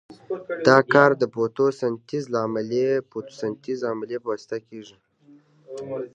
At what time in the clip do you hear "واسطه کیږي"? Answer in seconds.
4.31-4.97